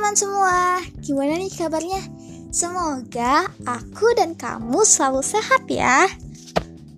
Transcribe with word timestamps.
teman-teman 0.00 0.16
semua, 0.16 0.60
gimana 1.04 1.36
nih 1.36 1.52
kabarnya? 1.60 2.00
Semoga 2.48 3.44
aku 3.68 4.08
dan 4.16 4.32
kamu 4.32 4.80
selalu 4.80 5.20
sehat 5.20 5.68
ya. 5.68 6.08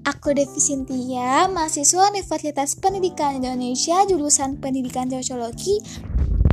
Aku 0.07 0.31
Devi 0.31 0.63
Sintia, 0.63 1.51
mahasiswa 1.51 2.15
Universitas 2.15 2.79
Pendidikan 2.79 3.43
Indonesia 3.43 4.07
jurusan 4.07 4.63
Pendidikan 4.63 5.11
Sosiologi 5.11 5.83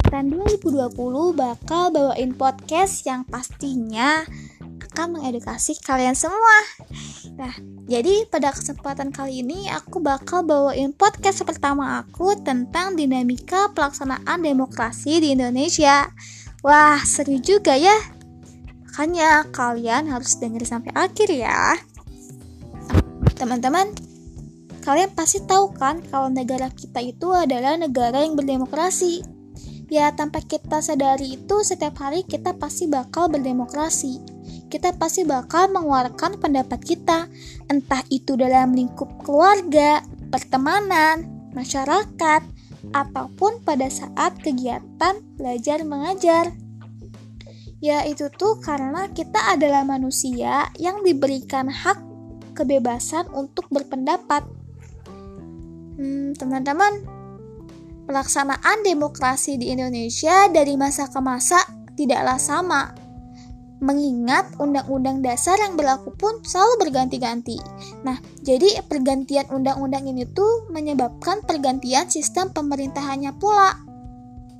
tahun 0.09 0.33
2020 0.57 0.89
bakal 1.37 1.93
bawain 1.93 2.33
podcast 2.33 3.05
yang 3.05 3.29
pastinya 3.29 4.25
akan 4.89 5.21
mengedukasi 5.21 5.77
kalian 5.85 6.17
semua. 6.17 6.65
Nah, 7.39 7.55
jadi 7.87 8.27
pada 8.27 8.51
kesempatan 8.51 9.15
kali 9.15 9.39
ini 9.39 9.71
aku 9.71 10.03
bakal 10.03 10.43
bawain 10.43 10.91
podcast 10.91 11.39
pertama 11.47 12.03
aku 12.03 12.35
tentang 12.35 12.99
dinamika 12.99 13.71
pelaksanaan 13.71 14.43
demokrasi 14.43 15.23
di 15.23 15.39
Indonesia. 15.39 16.11
Wah, 16.67 16.99
seru 17.07 17.39
juga 17.39 17.79
ya. 17.79 17.95
Makanya 18.83 19.47
kalian 19.55 20.11
harus 20.11 20.35
dengar 20.35 20.67
sampai 20.67 20.91
akhir 20.91 21.31
ya. 21.31 21.79
Teman-teman, 23.39 23.95
kalian 24.83 25.15
pasti 25.15 25.39
tahu 25.47 25.71
kan 25.79 26.03
kalau 26.11 26.27
negara 26.27 26.67
kita 26.67 26.99
itu 26.99 27.31
adalah 27.31 27.79
negara 27.79 28.19
yang 28.19 28.35
berdemokrasi. 28.35 29.23
Ya, 29.87 30.11
tanpa 30.11 30.43
kita 30.43 30.83
sadari 30.83 31.39
itu 31.39 31.55
setiap 31.63 32.03
hari 32.03 32.27
kita 32.27 32.59
pasti 32.59 32.91
bakal 32.91 33.31
berdemokrasi 33.31 34.38
kita 34.69 34.93
pasti 34.95 35.25
bakal 35.25 35.73
mengeluarkan 35.73 36.37
pendapat 36.37 36.77
kita, 36.85 37.25
entah 37.67 38.05
itu 38.13 38.37
dalam 38.37 38.77
lingkup 38.77 39.09
keluarga, 39.25 40.05
pertemanan, 40.29 41.25
masyarakat, 41.57 42.45
ataupun 42.93 43.65
pada 43.65 43.89
saat 43.89 44.37
kegiatan 44.39 45.19
belajar 45.35 45.81
mengajar. 45.83 46.53
Ya, 47.81 48.03
itu 48.05 48.29
tuh 48.29 48.59
karena 48.61 49.09
kita 49.09 49.55
adalah 49.55 49.87
manusia 49.87 50.69
yang 50.77 51.01
diberikan 51.01 51.71
hak 51.71 51.97
kebebasan 52.53 53.31
untuk 53.31 53.71
berpendapat. 53.71 54.43
Hmm, 55.95 56.35
teman-teman, 56.35 57.07
pelaksanaan 58.03 58.83
demokrasi 58.83 59.55
di 59.55 59.71
Indonesia 59.71 60.51
dari 60.51 60.75
masa 60.75 61.07
ke 61.07 61.19
masa 61.23 61.59
tidaklah 61.95 62.39
sama 62.39 62.98
mengingat 63.79 64.51
undang-undang 64.59 65.23
dasar 65.23 65.55
yang 65.59 65.79
berlaku 65.79 66.11
pun 66.19 66.43
selalu 66.43 66.87
berganti-ganti. 66.87 67.57
Nah, 68.03 68.19
jadi 68.43 68.83
pergantian 68.85 69.47
undang-undang 69.51 70.07
ini 70.07 70.27
tuh 70.27 70.67
menyebabkan 70.71 71.41
pergantian 71.47 72.11
sistem 72.11 72.51
pemerintahannya 72.51 73.31
pula. 73.39 73.79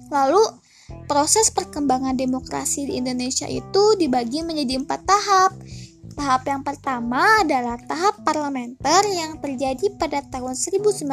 Lalu, 0.10 0.42
proses 1.06 1.52
perkembangan 1.52 2.18
demokrasi 2.18 2.90
di 2.90 2.98
Indonesia 2.98 3.46
itu 3.46 3.94
dibagi 4.00 4.42
menjadi 4.42 4.82
empat 4.82 5.02
tahap. 5.06 5.54
Tahap 6.20 6.44
yang 6.52 6.68
pertama 6.68 7.24
adalah 7.40 7.80
tahap 7.80 8.28
parlementer 8.28 9.08
yang 9.08 9.40
terjadi 9.40 9.88
pada 9.96 10.20
tahun 10.20 10.52
1950 10.52 11.08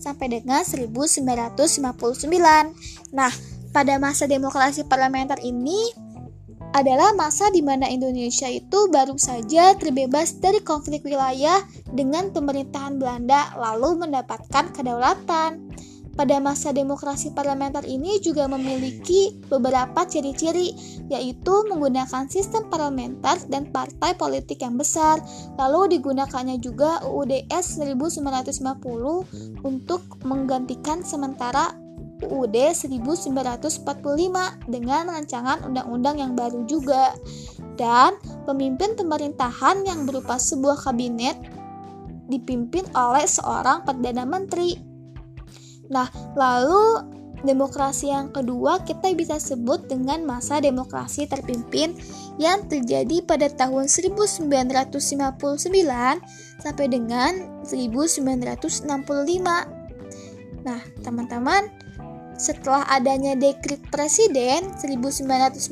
sampai 0.00 0.26
dengan 0.32 0.64
1959. 0.64 2.24
Nah, 3.12 3.32
pada 3.74 3.98
masa 3.98 4.30
demokrasi 4.30 4.86
parlementer 4.86 5.42
ini 5.42 5.90
adalah 6.74 7.14
masa 7.14 7.54
di 7.54 7.62
mana 7.62 7.86
Indonesia 7.86 8.50
itu 8.50 8.90
baru 8.90 9.14
saja 9.14 9.78
terbebas 9.78 10.42
dari 10.42 10.58
konflik 10.58 11.06
wilayah 11.06 11.62
dengan 11.94 12.34
pemerintahan 12.34 12.98
Belanda 12.98 13.54
lalu 13.54 14.02
mendapatkan 14.02 14.74
kedaulatan. 14.74 15.70
Pada 16.14 16.38
masa 16.38 16.70
demokrasi 16.70 17.34
parlementer 17.34 17.82
ini 17.90 18.22
juga 18.22 18.46
memiliki 18.46 19.34
beberapa 19.50 20.06
ciri-ciri, 20.06 20.70
yaitu 21.10 21.66
menggunakan 21.66 22.30
sistem 22.30 22.70
parlementer 22.70 23.34
dan 23.50 23.66
partai 23.74 24.14
politik 24.14 24.62
yang 24.62 24.78
besar. 24.78 25.18
Lalu 25.58 25.98
digunakannya 25.98 26.62
juga 26.62 27.02
UUDS 27.02 27.82
1950 27.82 29.66
untuk 29.66 30.06
menggantikan 30.22 31.02
sementara 31.02 31.74
UUD 32.24 32.56
1945 32.56 33.84
dengan 34.68 35.12
rancangan 35.12 35.68
undang-undang 35.68 36.16
yang 36.20 36.32
baru 36.32 36.64
juga. 36.64 37.12
Dan 37.74 38.14
pemimpin 38.46 38.94
pemerintahan 38.94 39.82
yang 39.82 40.06
berupa 40.06 40.38
sebuah 40.38 40.86
kabinet 40.86 41.34
dipimpin 42.30 42.86
oleh 42.94 43.26
seorang 43.26 43.82
Perdana 43.84 44.24
Menteri. 44.24 44.78
Nah, 45.92 46.08
lalu 46.38 47.04
demokrasi 47.44 48.08
yang 48.08 48.32
kedua 48.32 48.80
kita 48.88 49.12
bisa 49.12 49.36
sebut 49.36 49.84
dengan 49.84 50.24
masa 50.24 50.64
demokrasi 50.64 51.28
terpimpin 51.28 51.92
yang 52.40 52.64
terjadi 52.66 53.20
pada 53.22 53.46
tahun 53.52 53.86
1959 53.86 54.48
sampai 56.64 56.86
dengan 56.88 57.60
1965. 57.68 59.84
Nah, 60.64 60.80
teman-teman, 61.04 61.68
setelah 62.36 62.84
adanya 62.90 63.38
dekrit 63.38 63.80
presiden 63.90 64.70
1959 64.78 65.62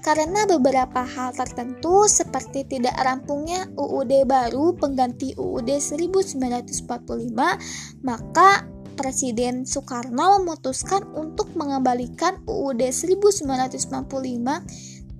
karena 0.00 0.40
beberapa 0.48 1.04
hal 1.04 1.32
tertentu 1.36 2.08
seperti 2.08 2.64
tidak 2.64 2.96
rampungnya 3.00 3.68
UUD 3.76 4.24
baru 4.24 4.72
pengganti 4.76 5.34
UUD 5.36 5.68
1945 5.68 8.04
maka 8.04 8.64
Presiden 8.96 9.68
Soekarno 9.68 10.40
memutuskan 10.40 11.04
untuk 11.12 11.52
mengembalikan 11.52 12.40
UUD 12.48 12.80
1995 12.80 13.44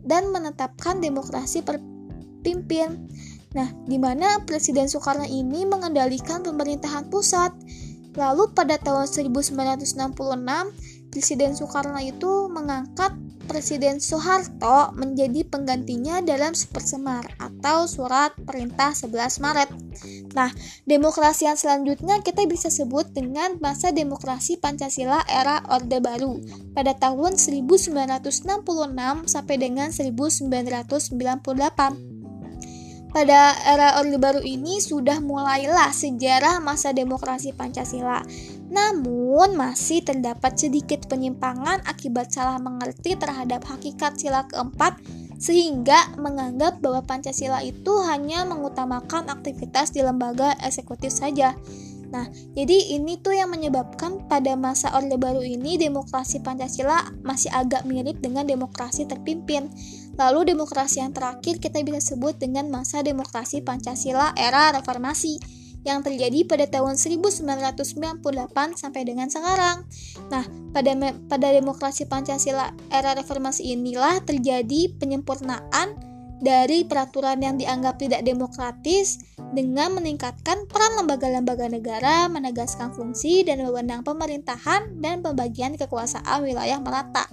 dan 0.00 0.32
menetapkan 0.32 1.04
demokrasi 1.04 1.60
perpimpin. 1.60 3.04
Nah, 3.52 3.68
di 3.84 4.00
mana 4.00 4.40
Presiden 4.48 4.88
Soekarno 4.88 5.28
ini 5.28 5.68
mengendalikan 5.68 6.40
pemerintahan 6.40 7.12
pusat 7.12 7.52
Lalu 8.16 8.56
pada 8.56 8.80
tahun 8.80 9.04
1966, 9.04 9.92
Presiden 11.12 11.52
Soekarno 11.56 12.00
itu 12.00 12.48
mengangkat 12.48 13.12
Presiden 13.46 14.02
Soeharto 14.02 14.90
menjadi 14.98 15.46
penggantinya 15.46 16.18
dalam 16.18 16.52
Supersemar 16.52 17.38
atau 17.38 17.86
Surat 17.86 18.34
Perintah 18.42 18.90
11 18.90 19.38
Maret. 19.38 19.70
Nah, 20.34 20.50
demokrasi 20.84 21.46
yang 21.46 21.56
selanjutnya 21.56 22.20
kita 22.26 22.42
bisa 22.50 22.68
sebut 22.68 23.06
dengan 23.14 23.56
masa 23.62 23.94
demokrasi 23.94 24.58
Pancasila 24.58 25.22
era 25.30 25.62
Orde 25.70 26.02
Baru 26.02 26.42
pada 26.74 26.92
tahun 26.98 27.38
1966 27.38 27.94
sampai 29.30 29.56
dengan 29.56 29.94
1998. 29.94 32.15
Pada 33.16 33.56
era 33.64 33.96
Orde 33.96 34.20
Baru 34.20 34.44
ini 34.44 34.76
sudah 34.76 35.24
mulailah 35.24 35.88
sejarah 35.88 36.60
masa 36.60 36.92
demokrasi 36.92 37.56
Pancasila. 37.56 38.20
Namun 38.68 39.56
masih 39.56 40.04
terdapat 40.04 40.60
sedikit 40.60 41.08
penyimpangan 41.08 41.80
akibat 41.88 42.28
salah 42.28 42.60
mengerti 42.60 43.16
terhadap 43.16 43.64
hakikat 43.64 44.20
sila 44.20 44.44
keempat 44.44 45.00
sehingga 45.40 46.12
menganggap 46.20 46.84
bahwa 46.84 47.08
Pancasila 47.08 47.64
itu 47.64 47.96
hanya 48.04 48.44
mengutamakan 48.44 49.32
aktivitas 49.32 49.96
di 49.96 50.04
lembaga 50.04 50.52
eksekutif 50.60 51.08
saja. 51.08 51.56
Nah, 52.12 52.28
jadi 52.54 53.00
ini 53.00 53.18
tuh 53.18 53.34
yang 53.34 53.50
menyebabkan 53.50 54.28
pada 54.30 54.54
masa 54.54 54.94
Orde 54.94 55.16
Baru 55.18 55.40
ini 55.40 55.80
demokrasi 55.80 56.44
Pancasila 56.44 57.16
masih 57.24 57.50
agak 57.50 57.88
mirip 57.88 58.20
dengan 58.20 58.46
demokrasi 58.46 59.08
terpimpin. 59.08 59.72
Lalu 60.16 60.56
demokrasi 60.56 61.04
yang 61.04 61.12
terakhir 61.12 61.60
kita 61.60 61.84
bisa 61.84 62.00
sebut 62.00 62.40
dengan 62.40 62.72
masa 62.72 63.04
demokrasi 63.04 63.60
Pancasila 63.60 64.32
era 64.32 64.72
reformasi 64.72 65.36
yang 65.86 66.02
terjadi 66.02 66.42
pada 66.50 66.66
tahun 66.66 66.98
1998 66.98 68.18
sampai 68.74 69.02
dengan 69.06 69.30
sekarang. 69.30 69.86
Nah, 70.32 70.42
pada 70.74 70.92
pada 71.30 71.48
demokrasi 71.54 72.10
Pancasila 72.10 72.74
era 72.90 73.14
reformasi 73.14 73.76
inilah 73.76 74.18
terjadi 74.26 74.90
penyempurnaan 74.98 75.94
dari 76.42 76.84
peraturan 76.84 77.40
yang 77.40 77.56
dianggap 77.56 77.96
tidak 77.96 78.20
demokratis 78.26 79.22
dengan 79.56 79.96
meningkatkan 79.96 80.68
peran 80.68 81.00
lembaga-lembaga 81.00 81.70
negara, 81.70 82.28
menegaskan 82.28 82.92
fungsi 82.92 83.46
dan 83.46 83.64
wewenang 83.64 84.04
pemerintahan 84.04 85.00
dan 85.00 85.24
pembagian 85.24 85.78
kekuasaan 85.80 86.44
wilayah 86.44 86.76
merata. 86.82 87.24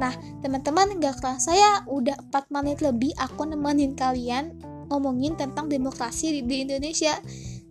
Nah, 0.00 0.16
teman-teman, 0.40 0.96
gak 0.96 1.20
kerasa 1.20 1.52
ya 1.52 1.84
udah 1.84 2.16
4 2.32 2.48
menit 2.48 2.80
lebih 2.80 3.12
aku 3.20 3.44
nemenin 3.44 3.92
kalian 3.92 4.56
ngomongin 4.88 5.36
tentang 5.36 5.68
demokrasi 5.68 6.40
di, 6.40 6.40
di 6.48 6.56
Indonesia. 6.64 7.20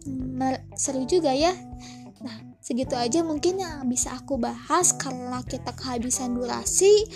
Hmm, 0.05 0.53
seru 0.77 1.03
juga 1.09 1.33
ya. 1.33 1.51
Nah, 2.21 2.37
segitu 2.61 2.93
aja 2.93 3.25
mungkin 3.25 3.57
yang 3.57 3.89
bisa 3.89 4.13
aku 4.13 4.37
bahas 4.37 4.93
karena 4.93 5.41
kita 5.41 5.73
kehabisan 5.73 6.37
durasi. 6.37 7.09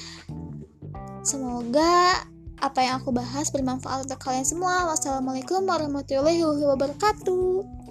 Semoga 1.22 2.26
apa 2.60 2.80
yang 2.84 3.00
aku 3.00 3.14
bahas 3.14 3.54
bermanfaat 3.54 4.10
untuk 4.10 4.20
kalian 4.20 4.44
semua. 4.44 4.90
Wassalamualaikum 4.90 5.64
warahmatullahi 5.64 6.42
wabarakatuh. 6.44 7.83